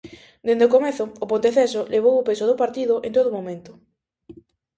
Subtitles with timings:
[0.47, 3.71] Dende o comezo o Ponteceso levou o peso do partido en todo momento.